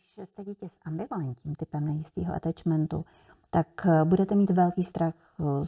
[0.00, 3.04] Když jste dítě s ambivalentním typem nejistého attachmentu,
[3.50, 5.64] tak eh, budete mít velký strach eh,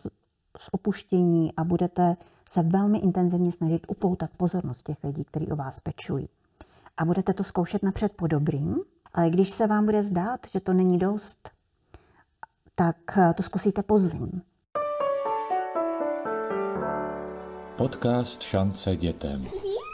[0.58, 2.17] z opuštění a budete
[2.50, 6.29] se velmi intenzivně snažit upoutat pozornost těch lidí, kteří o vás pečují.
[6.97, 8.77] A budete to zkoušet napřed po dobrým,
[9.14, 11.51] ale když se vám bude zdát, že to není dost,
[12.75, 14.43] tak eh, to zkusíte po zlým.
[17.77, 19.43] Podcast Šance dětem.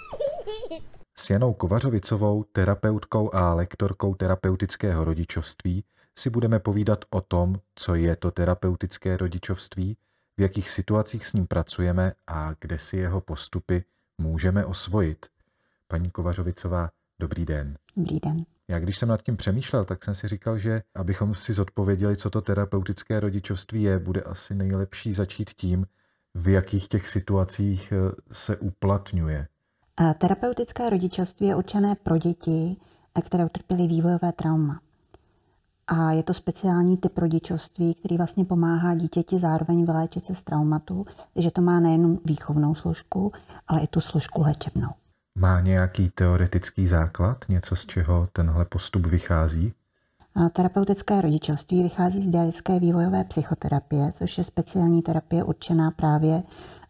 [1.19, 5.85] S Janou Kovařovicovou, terapeutkou a lektorkou terapeutického rodičovství,
[6.19, 9.97] si budeme povídat o tom, co je to terapeutické rodičovství,
[10.37, 13.85] v jakých situacích s ním pracujeme a kde si jeho postupy
[14.19, 15.27] můžeme osvojit.
[15.89, 17.79] Paní Kovařovicová, dobrý den.
[17.97, 18.37] Dobrý den.
[18.69, 22.31] Já když jsem nad tím přemýšlel, tak jsem si říkal, že abychom si zodpověděli, co
[22.31, 25.87] to terapeutické rodičovství je, bude asi nejlepší začít tím,
[26.35, 29.49] v jakých těch situacích eh, se uplatňuje.
[30.19, 32.77] Terapeutické rodičovství je určené pro děti,
[33.23, 34.81] které utrpěly vývojové trauma.
[35.87, 41.07] A je to speciální typ rodičovství, který vlastně pomáhá dítěti zároveň vyléčit se z traumatu,
[41.37, 43.33] že to má nejen výchovnou složku,
[43.67, 44.89] ale i tu složku léčebnou.
[45.39, 49.73] Má nějaký teoretický základ, něco z čeho tenhle postup vychází?
[50.35, 56.43] A terapeutické rodičovství vychází z dialické vývojové psychoterapie, což je speciální terapie určená právě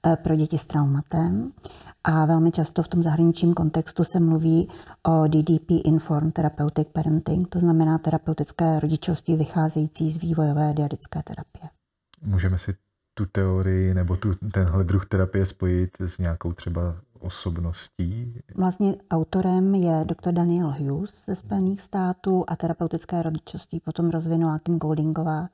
[0.07, 1.53] eh, pro děti s traumatem.
[2.11, 4.69] A velmi často v tom zahraničním kontextu se mluví
[5.03, 11.71] o DDP Informed Therapeutic Parenting, to znamená terapeutické rodičovství vycházející z vývojové diadické terapie.
[12.23, 12.75] Můžeme si
[13.15, 18.41] tu teorii nebo tu, tenhle druh terapie spojit s nějakou třeba osobností?
[18.55, 20.33] Vlastně autorem je dr.
[20.33, 25.49] Daniel Hughes ze Spojených států a terapeutické rodičovství potom rozvinula Kim Goldingová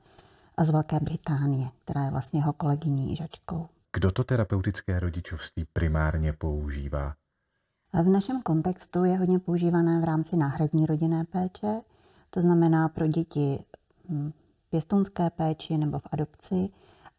[0.63, 3.67] z Velké Británie, která je vlastně jeho kolegyní žačkou.
[3.95, 7.15] Kdo to terapeutické rodičovství primárně používá?
[8.03, 11.81] V našem kontextu je hodně používané v rámci náhradní rodinné péče,
[12.29, 13.59] to znamená pro děti
[14.09, 14.31] hm,
[14.69, 16.69] pěstounské péči nebo v adopci,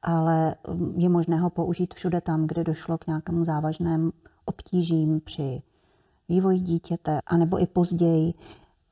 [0.03, 4.13] ale hm, je možné ho použít všude tam, kde došlo k nějakému závažnému
[4.45, 5.63] obtížím při
[6.29, 8.35] vývoji dítěte, anebo i později,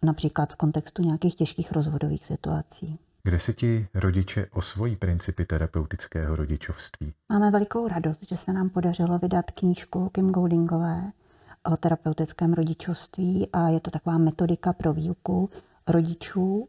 [0.02, 2.98] například v kontextu nějakých těžkých rozvodových situací.
[3.26, 7.14] Kde se ti rodiče osvojí principy terapeutického rodičovství?
[7.28, 11.12] Máme velikou radost, že se nám podařilo vydat knížku Kim Goldingové
[11.72, 15.50] o terapeutickém rodičovství a je to taková metodika pro výuku
[15.88, 16.68] rodičů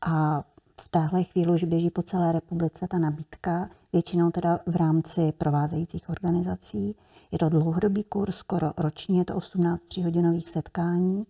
[0.00, 0.44] a
[0.80, 6.08] v téhle chvíli už běží po celé republice ta nabídka, většinou teda v rámci provázejících
[6.08, 6.96] organizací.
[7.30, 11.26] Je to dlouhodobý kurz, skoro ročně je to 18 hodinových setkání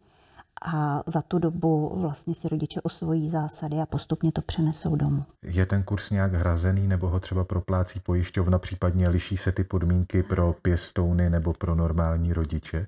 [0.63, 5.25] a za tu dobu vlastně si rodiče osvojí zásady a postupně to přenesou domů.
[5.43, 10.23] Je ten kurz nějak hrazený nebo ho třeba proplácí pojišťovna, případně liší se ty podmínky
[10.23, 12.87] pro pěstouny nebo pro normální rodiče?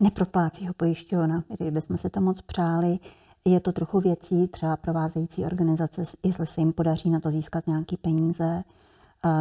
[0.00, 2.98] Neproplácí ho pojišťovna, kdybychom se to moc přáli.
[3.44, 7.96] Je to trochu věcí třeba provázející organizace, jestli se jim podaří na to získat nějaké
[7.96, 8.62] peníze,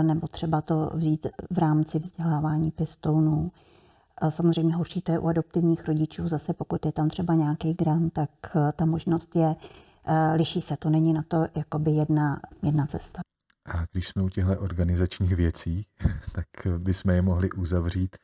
[0.02, 3.52] nebo třeba to vzít v rámci vzdělávání pěstounů.
[4.30, 8.30] Samozřejmě horší to je u adoptivních rodičů, zase pokud je tam třeba nějaký grant, tak
[8.56, 9.56] eh, ta možnost je,
[10.06, 13.22] eh, liší se, to není na to jakoby jedna, jedna cesta.
[13.74, 15.86] A když jsme u těchto organizačních věcí,
[16.34, 16.48] tak
[16.78, 18.18] bychom je mohli uzavřít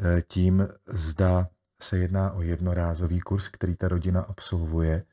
[0.00, 1.48] eh, tím, zda
[1.82, 5.04] se jedná o jednorázový kurz, který ta rodina absolvuje,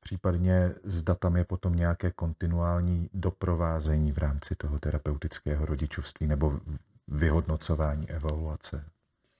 [0.00, 6.60] případně zda tam je potom nějaké kontinuální doprovázení v rámci toho terapeutického rodičovství nebo
[7.08, 8.84] vyhodnocování evaluace.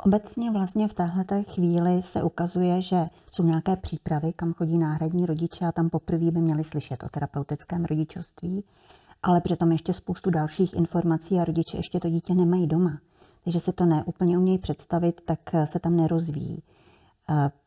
[0.05, 5.67] Obecně vlastně v téhle chvíli se ukazuje, že jsou nějaké přípravy, kam chodí náhradní rodiče
[5.67, 8.65] a tam poprvé by měli slyšet o terapeutickém rodičovství,
[9.23, 12.99] ale přitom ještě spoustu dalších informací a rodiče ještě to dítě nemají doma.
[13.45, 16.63] Takže se to neúplně umějí představit, tak se tam nerozvíjí.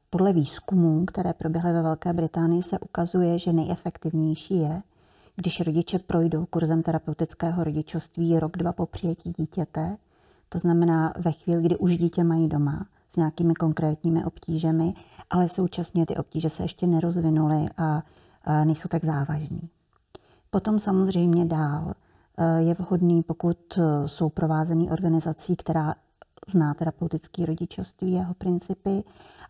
[0.10, 4.82] Podle výzkumů, které proběhly ve Velké Británii, se ukazuje, že nejefektivnější je,
[5.36, 9.98] když rodiče projdou kurzem terapeutického rodičovství rok, dva po přijetí dítěte,
[10.54, 14.94] to znamená ve chvíli, kdy už dítě mají doma s nějakými konkrétními obtížemi,
[15.30, 18.04] ale současně ty obtíže se ještě nerozvinuly a
[18.64, 19.70] nejsou tak závažní.
[20.50, 21.94] Potom samozřejmě dál
[22.38, 25.96] e, je vhodný, pokud e, jsou provázený organizací, která
[26.48, 29.04] zná terapeutický rodičovství, jeho principy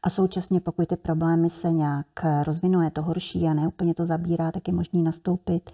[0.04, 2.08] a současně pokud ty problémy se nějak
[2.44, 5.70] rozvinuje, to horší a neúplně to zabírá, tak je možný nastoupit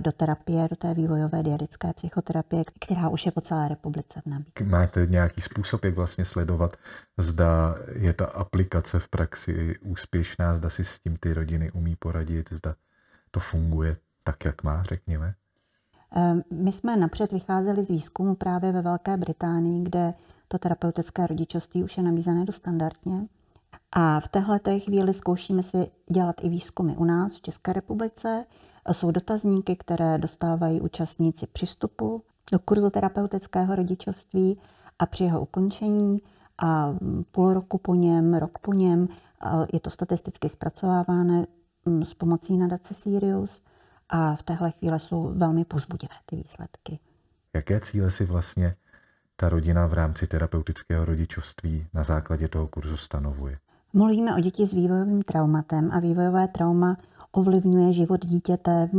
[0.00, 4.64] do terapie, do té vývojové diadické psychoterapie, která už je po celé republice v nabídce.
[4.64, 6.76] Máte nějaký způsob, jak vlastně sledovat,
[7.18, 12.52] zda je ta aplikace v praxi úspěšná, zda si s tím ty rodiny umí poradit,
[12.52, 12.74] zda
[13.30, 15.34] to funguje tak, jak má, řekněme?
[16.16, 20.14] Eh, my jsme napřed vycházeli z výzkumu právě ve Velké Británii, kde
[20.48, 23.26] to terapeutické rodičovství už je nabízené do standardně.
[23.92, 28.44] A v téhle chvíli zkoušíme si dělat i výzkumy u nás v České republice.
[28.92, 34.58] Jsou dotazníky, které dostávají účastníci přístupu do kurzu terapeutického rodičovství
[34.98, 36.18] a při jeho ukončení
[36.62, 36.94] a
[37.30, 39.08] půl roku po něm, rok po něm,
[39.72, 41.46] je to statisticky zpracováváno
[41.84, 43.62] mm, s pomocí nadace Sirius
[44.08, 46.98] a v téhle chvíli jsou velmi pozbudivé ty výsledky.
[47.54, 48.76] Jaké cíle si vlastně
[49.36, 53.58] ta rodina v rámci terapeutického rodičovství na základě toho kurzu stanovuje?
[53.92, 56.96] Mluvíme o děti s vývojovým traumatem a vývojové trauma
[57.38, 58.90] ovlivňuje život dítěte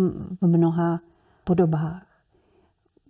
[0.42, 1.00] v mnoha
[1.44, 2.06] podobách.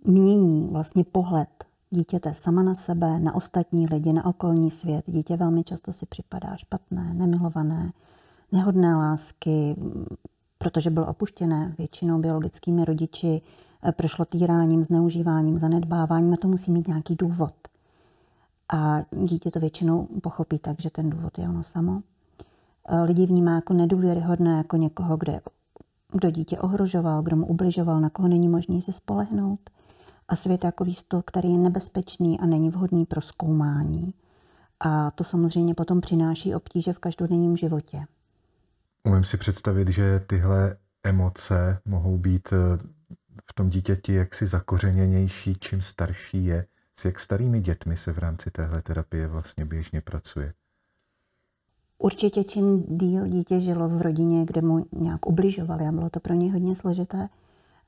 [0.04, 1.48] Mění vlastně pohled
[1.90, 5.04] dítěte sama na sebe, na ostatní lidi, na okolní svět.
[5.06, 7.92] Dítě velmi často si připadá špatné, nemilované,
[8.52, 9.76] nehodné lásky,
[10.58, 13.42] protože bylo opuštěné většinou biologickými rodiči,
[13.96, 17.54] prošlo týráním, zneužíváním, zanedbáváním a to musí mít nějaký důvod.
[18.72, 22.02] A dítě to většinou pochopí tak, že ten důvod je ono samo.
[23.04, 25.40] Lidi vnímá jako nedůvěryhodné, jako někoho, kde,
[26.12, 29.60] kdo dítě ohrožoval, kdo mu ubližoval, na koho není možné se spolehnout.
[30.28, 34.14] A svět jako výstup, který je nebezpečný a není vhodný pro zkoumání.
[34.80, 38.06] A to samozřejmě potom přináší obtíže v každodenním životě.
[39.04, 42.56] Umím si představit, že tyhle emoce mohou být eh,
[43.50, 46.66] v tom dítěti jaksi zakořeněnější, čím starší je.
[47.00, 50.52] S jak starými dětmi se v rámci téhle terapie vlastně běžně pracuje?
[52.02, 56.34] Určitě čím díl dítě žilo v rodině, kde mu nějak ubližovali a bylo to pro
[56.34, 57.28] ně hodně složité,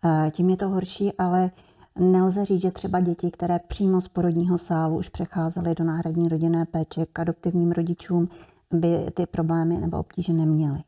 [0.05, 1.51] eh, tím je to horší, ale
[1.99, 6.65] nelze říct, že třeba děti, které přímo z porodního sálu už přecházely do náhradní rodinné
[6.65, 8.29] péče k adoptivním rodičům,
[8.71, 10.79] by ty problémy nebo obtíže neměly.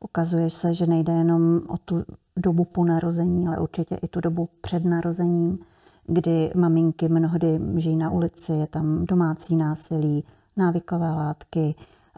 [0.00, 2.04] Ukazuje se, že nejde jenom o tu
[2.36, 5.58] dobu po narození, ale určitě i tu dobu před narozením,
[6.06, 10.24] kdy maminky mnohdy žijí na ulici, je tam domácí násilí,
[10.56, 11.74] návykové látky,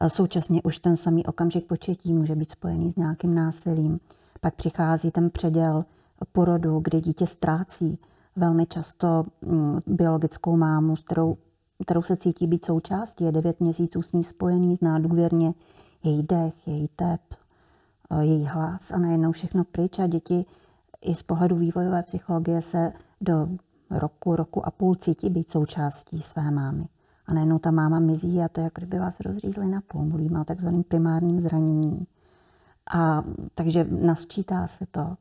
[0.08, 4.00] současně už ten samý okamžik početí může být spojený s nějakým násilím.
[4.40, 5.84] Pak přichází ten předěl
[6.32, 7.98] porodu, kdy dítě ztrácí
[8.36, 11.36] velmi často mm, biologickou mámu, s kterou,
[11.84, 15.54] kterou se cítí být součástí, je devět měsíců s ní spojený, zná důvěrně
[16.04, 17.20] její dech, její tep,
[18.20, 20.44] její hlas a najednou všechno pryč a děti
[21.00, 23.48] i z pohledu vývojové psychologie se do
[23.90, 26.84] roku, roku a půl cítí být součástí své mámy.
[27.32, 30.04] Najednou ta máma mizí a to je, jako kdyby vás rozřízli na půl.
[30.04, 32.06] Mluvíme o takzvaném primárním zranění.
[32.94, 33.24] A
[33.54, 35.16] takže nasčítá se to.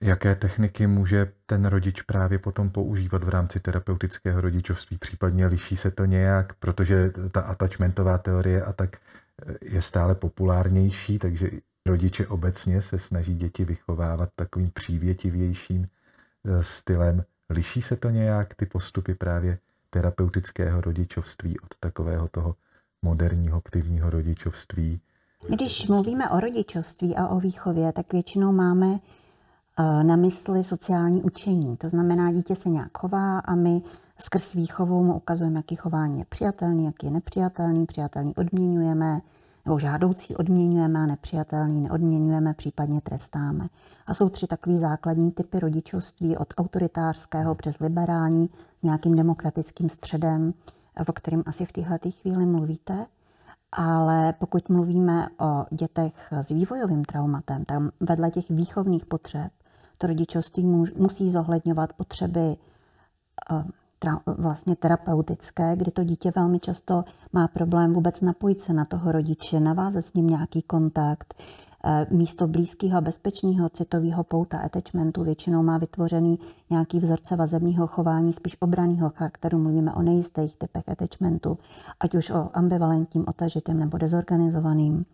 [0.00, 4.98] Jaké techniky může ten rodič právě potom používat v rámci terapeutického rodičovství?
[4.98, 8.96] Případně liší se to nějak, protože ta attachmentová teorie a tak
[9.62, 11.50] je stále populárnější, takže
[11.86, 15.86] rodiče obecně se snaží děti vychovávat takovým přívětivějším
[16.44, 17.24] eh, stylem.
[17.50, 19.58] Liší se to nějak, ty postupy právě
[19.90, 22.54] terapeutického rodičovství od takového toho
[23.02, 25.00] moderního aktivního rodičovství?
[25.48, 31.76] Když mluvíme o rodičovství a o výchově, tak většinou máme eh, na mysli sociální učení.
[31.76, 33.82] To znamená, dítě se nějak chová a my
[34.20, 39.20] skrz výchovu mu ukazujeme, jaký chování je přijatelný, jaký je nepřijatelný, přijatelný odměňujeme,
[39.68, 43.66] nebo žádoucí odměňujeme a nepřijatelný neodměňujeme, případně trestáme.
[44.06, 50.54] A jsou tři takové základní typy rodičovství od autoritářského přes liberální s nějakým demokratickým středem,
[51.08, 53.06] o kterém asi v téhle chvíli mluvíte.
[53.72, 59.52] Ale pokud mluvíme o dětech s vývojovým traumatem, tam vedle těch výchovných potřeb
[59.98, 60.64] to rodičovství
[60.96, 62.56] musí zohledňovat potřeby
[64.06, 69.12] eh, vlastně terapeutické, kdy to dítě velmi často má problém vůbec napojit se na toho
[69.12, 71.34] rodiče, navázat s ním nějaký kontakt.
[71.84, 76.38] Eh, místo blízkého bezpečného citového pouta attachmentu většinou má vytvořený
[76.70, 79.58] nějaký vzorce vazebního chování, spíš obraného charakteru.
[79.58, 81.58] Mluvíme o nejistých typech attachmentu,
[82.00, 85.04] ať už o ambivalentním, otažitým nebo dezorganizovaným.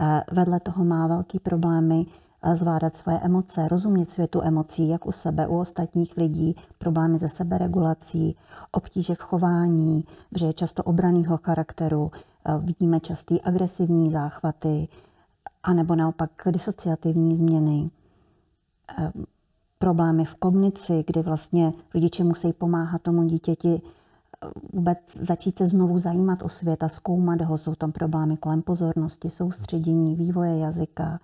[0.00, 2.06] Eh, vedle toho má velký problémy
[2.54, 8.36] zvládat svoje emoce, rozumět světu emocí, jak u sebe, u ostatních lidí, problémy ze seberegulací,
[8.72, 10.04] obtíže v chování,
[10.36, 12.10] že je často obraného charakteru,
[12.58, 14.88] vidíme častý agresivní záchvaty,
[15.62, 17.90] anebo naopak disociativní změny,
[19.78, 23.82] problémy v kognici, kdy vlastně rodiče musí pomáhat tomu dítěti
[24.72, 27.58] vůbec začít se znovu zajímat o svět a zkoumat ho.
[27.58, 31.20] Jsou tam problémy kolem pozornosti, soustředění, vývoje jazyka,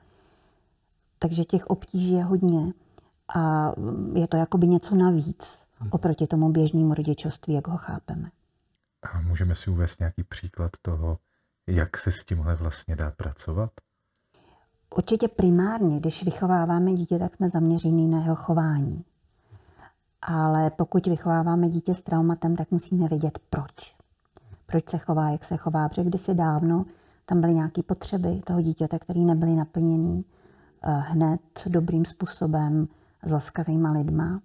[1.23, 2.73] takže těch obtíží je hodně
[3.35, 3.73] a
[4.15, 8.31] je to jakoby něco navíc oproti tomu běžnému rodičovství, jak ho chápeme.
[9.03, 11.19] A můžeme si uvést nějaký příklad toho,
[11.67, 13.71] jak se s tímhle vlastně dá pracovat?
[14.97, 19.05] Určitě primárně, když vychováváme dítě, tak jsme zaměření na jeho chování.
[20.23, 23.97] Ale pokud vychováváme dítě s traumatem, tak musíme vědět proč.
[24.67, 25.89] Proč se chová, jak se chová.
[25.89, 26.85] Protože kdysi dávno
[27.27, 30.25] tam byly nějaké potřeby toho dítěte, které nebyly naplněny
[30.85, 32.89] hned dobrým způsobem,
[33.25, 34.41] s laskavýma lidma.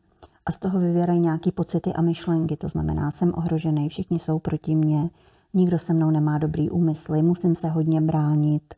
[0.45, 2.57] A z toho vyvěrají nějaké pocity a myšlenky.
[2.57, 5.09] To znamená, jsem ohrožený, všichni jsou proti mně,
[5.53, 8.73] nikdo se mnou nemá dobrý úmysly, musím se hodně bránit.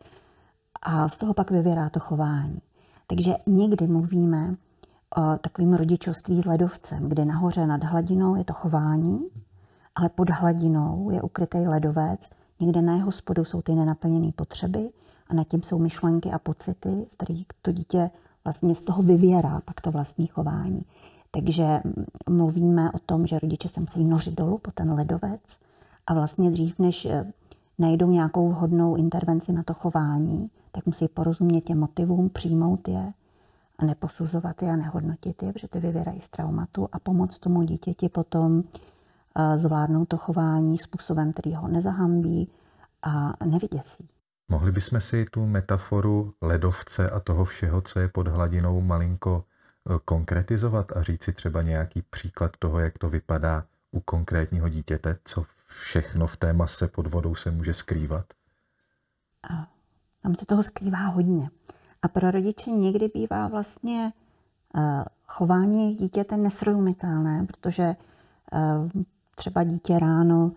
[0.82, 2.62] A z toho pak vyvěrá to chování.
[3.08, 4.56] Takže někdy mluvíme
[5.18, 9.20] o takovým rodičovství ledovcem, kdy nahoře nad hladinou je to chování,
[9.96, 14.89] ale pod hladinou je ukrytý ledovec, někde na jeho spodu jsou ty nenaplněné potřeby
[15.29, 18.09] a nad tím jsou myšlenky a pocity, z kterých to dítě
[18.43, 20.86] vlastně z toho vyvěrá pak to vlastní chování.
[21.31, 21.81] Takže
[22.29, 25.41] mluvíme o tom, že rodiče se musí nořit dolů po ten ledovec
[26.07, 27.31] a vlastně dřív, než eh,
[27.79, 33.13] najdou nějakou vhodnou intervenci na to chování, tak musí porozumět těm motivům, přijmout je
[33.77, 38.09] a neposuzovat je a nehodnotit je, protože ty vyvěrají z traumatu a pomoct tomu dítěti
[38.09, 38.63] potom
[39.36, 42.50] eh, zvládnout to chování způsobem, který ho nezahambí
[43.03, 44.09] a nevyděsí.
[44.50, 50.00] Mohli bychom si tu metaforu ledovce a toho všeho, co je pod hladinou, malinko eh,
[50.06, 55.46] konkretizovat a říct si třeba nějaký příklad toho, jak to vypadá u konkrétního dítěte, co
[55.65, 58.25] všechno v té mase pod vodou se může skrývat?
[60.24, 61.50] Tam se toho skrývá hodně.
[62.01, 64.13] A pro rodiče někdy bývá vlastně
[64.75, 67.96] uh, chování dítěte nesrozumitelné, protože
[68.53, 68.89] uh,
[69.36, 70.51] třeba dítě ráno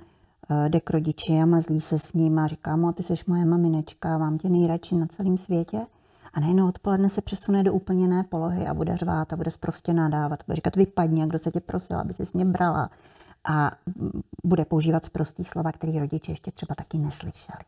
[0.68, 4.18] jde k rodiči a mazlí se s ním a říká mu, ty jsi moje maminečka,
[4.18, 5.86] vám tě nejradši na celém světě.
[6.34, 9.92] A najednou odpoledne se přesune do úplně jiné polohy a bude řvát a bude prostě
[9.92, 10.40] nadávat.
[10.46, 12.90] Bude říkat, vypadni, kdo se tě prosil, aby si s ně brala.
[13.48, 13.70] A
[14.44, 17.58] bude používat prostý slova, které rodiče ještě třeba taky neslyšeli.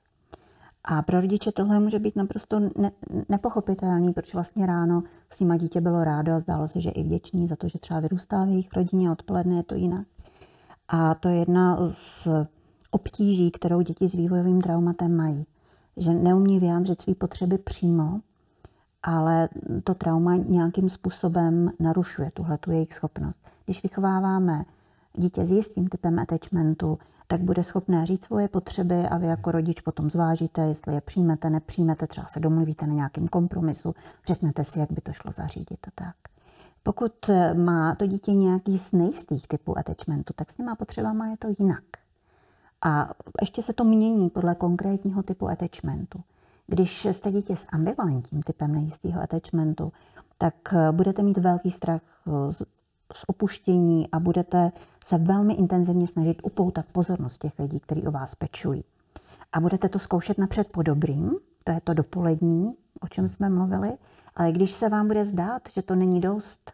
[0.85, 2.91] A pro rodiče tohle může být naprosto ne,
[3.29, 7.49] nepochopitelný, proč vlastně ráno s nima dítě bylo rádo a zdálo se, že i vděčný
[7.49, 10.07] za to, že třeba vyrůstá v jejich rodině a odpoledne je to jinak.
[10.89, 12.29] A to je jedna z
[12.95, 15.47] obtíží, kterou děti s vývojovým traumatem mají.
[15.97, 18.21] Že neumí vyjádřit své potřeby přímo,
[19.03, 19.49] ale
[19.85, 23.41] to trauma nějakým způsobem narušuje tuhle tu jejich schopnost.
[23.65, 24.65] Když vychováváme
[25.13, 29.81] dítě s jistým typem attachmentu, tak bude schopné říct svoje potřeby a vy jako rodič
[29.81, 33.95] potom zvážíte, jestli je přijmete, nepřijmete, třeba se domluvíte na nějakém kompromisu,
[34.27, 36.17] řeknete si, jak by to šlo zařídit a tak.
[36.83, 41.49] Pokud má to dítě nějaký z nejistých typů attachmentu, tak s těma potřebama je to
[41.59, 41.85] jinak.
[42.87, 43.11] A
[43.41, 46.21] ještě se to mění podle konkrétního typu attachmentu.
[46.67, 49.93] Když jste dítě s ambivalentním typem nejistého attachmentu,
[50.39, 50.55] tak
[50.91, 52.03] budete mít velký strach
[53.11, 54.73] z opuštění a budete
[55.05, 58.85] se velmi intenzivně snažit upoutat pozornost těch lidí, kteří o vás pečují.
[59.53, 63.93] A budete to zkoušet napřed po dobrým, to je to dopolední, o čem jsme mluvili,
[64.37, 66.73] ale když se vám bude zdát, že to není dost,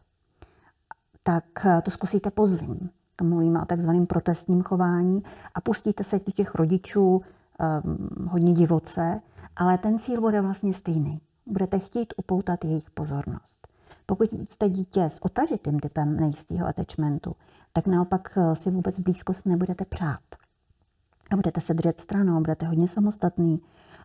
[1.23, 1.45] tak
[1.83, 2.91] to zkusíte po zlým.
[3.23, 5.23] Mluvíme o takzvaném protestním chování
[5.55, 9.21] a pustíte se do těch rodičů um, hodně divoce,
[9.57, 11.21] ale ten cíl bude vlastně stejný.
[11.47, 13.61] Budete chtít upoutat jejich pozornost.
[14.07, 17.37] Pokud jste dítě s otažitým typem nejistého attachmentu,
[17.73, 20.21] tak naopak eh, si vůbec blízkost nebudete přát.
[21.31, 23.61] A budete se držet stranou, budete hodně samostatný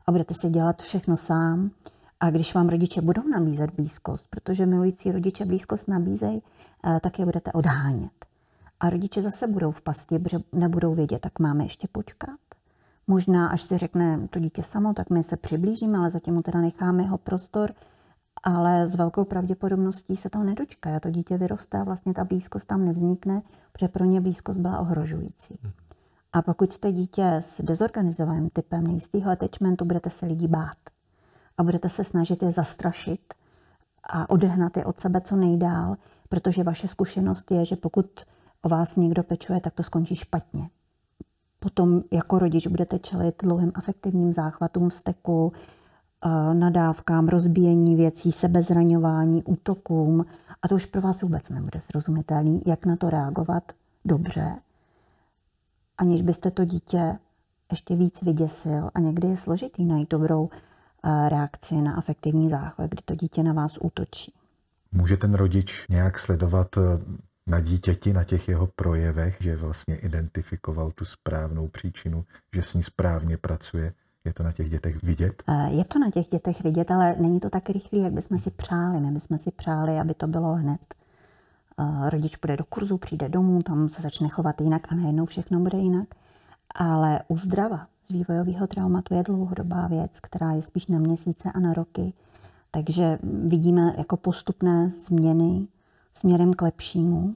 [0.05, 1.71] a budete si dělat všechno sám.
[2.19, 6.43] A když vám rodiče budou nabízet blízkost, protože milující rodiče blízkost nabízejí,
[6.85, 8.25] eh, tak je budete odhánět.
[8.79, 12.39] A rodiče zase budou v pasti, protože nebudou vědět, tak máme ještě počkat.
[13.07, 16.61] Možná, až si řekne to dítě samo, tak my se přiblížíme, ale zatím mu teda
[16.61, 17.73] necháme jeho prostor,
[18.43, 20.95] ale s velkou pravděpodobností se toho nedočká.
[20.95, 23.41] A to dítě vyroste a vlastně ta blízkost tam nevznikne,
[23.71, 25.59] protože pro ně blízkost byla ohrožující.
[26.33, 30.77] A pokud jste dítě s dezorganizovaným typem nejistého attachmentu, budete se lidí bát.
[31.57, 33.33] A budete se snažit je zastrašit
[34.03, 35.95] a odehnat je od sebe co nejdál,
[36.29, 38.05] protože vaše zkušenost je, že pokud
[38.65, 40.69] o vás někdo pečuje, tak to skončí špatně.
[41.59, 45.53] Potom jako rodič budete čelit dlouhým afektivním záchvatům vzteku,
[46.53, 50.23] nadávkám, rozbíjení věcí, sebezraňování, útokům
[50.61, 53.71] a to už pro vás vůbec nebude srozumitelný, jak na to reagovat
[54.05, 54.55] dobře,
[55.97, 57.17] aniž byste to dítě
[57.71, 60.49] ještě víc vyděsil a někdy je složitý najít dobrou
[61.29, 64.33] reakci na afektivní záchvat, kdy to dítě na vás útočí.
[64.91, 66.81] Může ten rodič nějak sledovat e,
[67.47, 72.83] na dítěti, na těch jeho projevech, že vlastně identifikoval tu správnou příčinu, že s ní
[72.83, 73.93] správně pracuje,
[74.25, 75.43] je to na těch dětech vidět?
[75.49, 78.51] Eh, je to na těch dětech vidět, ale není to tak rychlé, jak bychom si
[78.51, 78.99] přáli.
[78.99, 80.79] My bychom si přáli, aby to bylo hned.
[81.79, 85.59] Eh, rodič půjde do kurzu, přijde domů, tam se začne chovat jinak a najednou všechno
[85.59, 86.07] bude jinak.
[86.75, 91.73] Ale uzdrava z vývojového traumatu je dlouhodobá věc, která je spíš na měsíce a na
[91.73, 92.13] roky.
[92.71, 95.67] Takže vidíme jako postupné změny
[96.17, 97.35] směrem k lepšímu,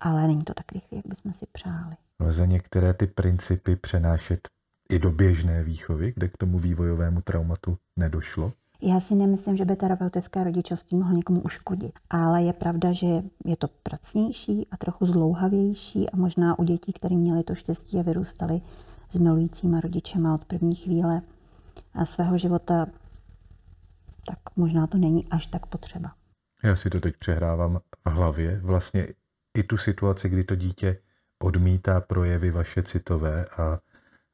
[0.00, 1.96] ale není to tak rychlé, jak bychom si přáli.
[2.20, 4.48] Lze některé ty principy přenášet
[4.90, 8.52] i do běžné výchovy, kde k tomu vývojovému traumatu nedošlo?
[8.82, 13.06] Já si nemyslím, že by terapeutické rodičovství mohlo někomu uškodit, ale je pravda, že
[13.44, 18.02] je to pracnější a trochu zlouhavější a možná u dětí, které měly to štěstí a
[18.02, 18.60] vyrůstaly
[19.10, 21.22] s milujícíma rodičema od první chvíle
[22.04, 22.86] svého života,
[24.26, 26.12] tak možná to není až tak potřeba.
[26.62, 28.60] Já si to teď přehrávám v hlavě.
[28.62, 29.08] Vlastně
[29.54, 30.98] i tu situaci, kdy to dítě
[31.38, 33.78] odmítá projevy vaše citové a,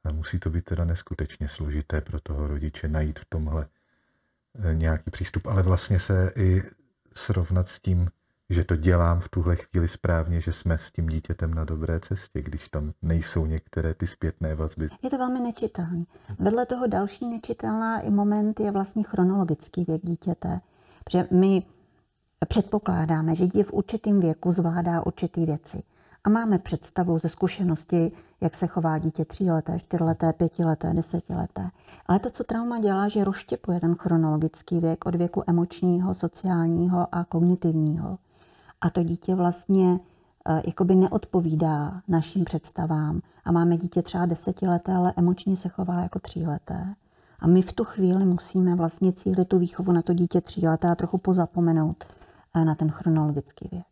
[0.03, 3.67] a musí to být teda neskutečně složité pro toho rodiče najít v tomhle
[4.63, 6.63] eh, nějaký přístup, ale vlastně se i
[7.15, 8.09] srovnat s tím,
[8.49, 12.41] že to dělám v tuhle chvíli správně, že jsme s tím dítětem na dobré cestě,
[12.41, 14.87] když tam nejsou některé ty zpětné vazby.
[15.03, 16.03] Je to velmi nečitelné.
[16.39, 20.59] Vedle toho další nečitelná i moment je vlastně chronologický věk dítěte.
[21.03, 21.63] Protože my
[22.45, 25.83] předpokládáme, že dítě v určitém věku zvládá určité věci.
[26.23, 31.69] A máme představu ze zkušenosti, jak se chová dítě tříleté, čtyřleté, pětileté, desetileté.
[32.05, 37.23] Ale to, co trauma dělá, že rozštěpuje ten chronologický věk od věku emočního, sociálního a
[37.23, 38.17] kognitivního.
[38.81, 39.99] A to dítě vlastně
[40.49, 43.21] eh, jakoby neodpovídá našim představám.
[43.45, 46.95] A máme dítě třeba desetileté, ale emočně se chová jako tříleté.
[47.39, 50.95] A my v tu chvíli musíme vlastně cílit tu výchovu na to dítě tříleté a
[50.95, 52.05] trochu pozapomenout
[52.55, 53.85] na ten chronologický věk.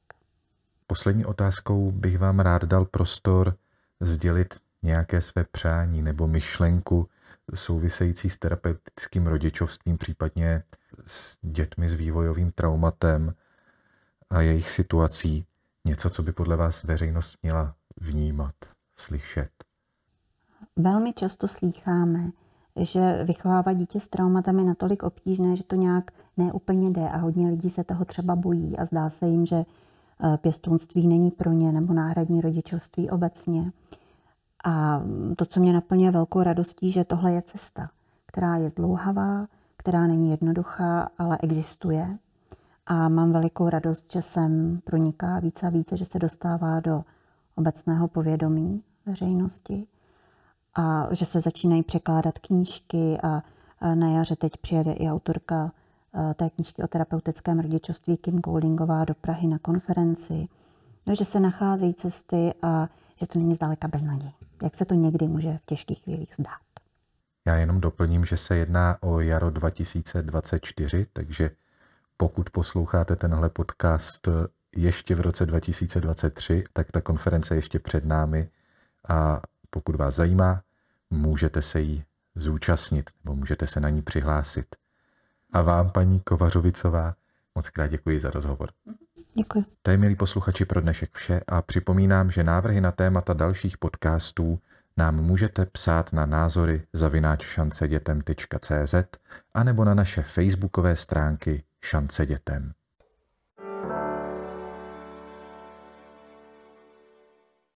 [0.88, 3.58] Poslední otázkou bych vám rád dal prostor
[4.00, 7.10] sdělit nějaké své přání nebo myšlenku
[7.56, 10.64] související s terapeutickým rodičovstvím, případně
[11.06, 13.36] s dětmi s vývojovým traumatem
[14.30, 15.46] a jejich situací.
[15.86, 18.56] Něco, co by podle vás veřejnost měla vnímat,
[18.96, 19.50] slyšet.
[20.76, 22.20] Velmi často slýcháme,
[22.76, 27.48] že vychovávat dítě s traumatem je natolik obtížné, že to nějak neúplně jde a hodně
[27.48, 29.66] lidí se toho třeba bojí a zdá se jim, že
[30.24, 33.72] Eh, pěstounství není pro ně nebo náhradní rodičovství obecně.
[34.66, 35.04] A
[35.36, 37.90] to, co mě naplňuje velkou radostí, že tohle je cesta,
[38.26, 42.18] která je zdlouhavá, která není jednoduchá, ale existuje.
[42.86, 47.04] A mám velikou radost, že sem proniká více a více, že se dostává do
[47.56, 49.88] obecného povědomí veřejnosti
[50.76, 53.42] a že se začínají překládat knížky a
[53.96, 55.72] na jaře teď přijede i autorka
[56.36, 60.48] té knížky o terapeutickém rodičovství Kim Goldingová do Prahy na konferenci,
[61.08, 64.34] no, že se nacházejí cesty a že to není zdaleka bez naději.
[64.64, 66.60] Jak se to někdy může v těžkých chvílích zdát.
[67.48, 71.52] Já jenom doplním, že se jedná o jaro 2024, takže
[72.18, 74.28] pokud posloucháte tenhle podcast
[74.76, 78.50] ještě v roce 2023, tak ta konference je ještě před námi
[79.10, 79.42] a
[79.76, 80.62] pokud vás zajímá,
[81.10, 82.04] můžete se jí
[82.36, 84.76] zúčastnit nebo můžete se na ní přihlásit.
[85.54, 87.16] A vám, paní Kovařovicová,
[87.56, 88.70] moc krát děkuji za rozhovor.
[89.34, 89.66] Děkuji.
[89.82, 94.60] To je, milí posluchači, pro dnešek vše a připomínám, že návrhy na témata dalších podcastů
[94.98, 98.96] nám můžete psát na názory zavináč šancedětem.cz
[99.54, 102.74] a nebo na naše facebookové stránky Šance dětem.